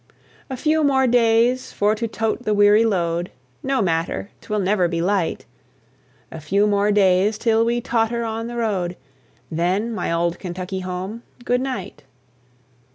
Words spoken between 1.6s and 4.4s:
for to tote the weary load, No matter,